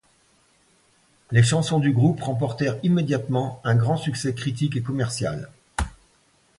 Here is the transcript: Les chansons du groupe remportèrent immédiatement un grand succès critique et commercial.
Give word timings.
Les 1.29 1.43
chansons 1.43 1.77
du 1.77 1.91
groupe 1.91 2.21
remportèrent 2.23 2.79
immédiatement 2.81 3.61
un 3.63 3.75
grand 3.75 3.97
succès 3.97 4.33
critique 4.33 4.75
et 4.75 4.81
commercial. 4.81 5.51